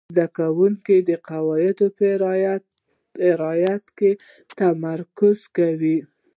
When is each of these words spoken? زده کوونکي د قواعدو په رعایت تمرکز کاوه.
زده 0.13 0.27
کوونکي 0.37 0.95
د 1.09 1.11
قواعدو 1.29 1.87
په 1.97 2.05
رعایت 3.29 3.83
تمرکز 4.59 5.37
کاوه. 5.55 5.97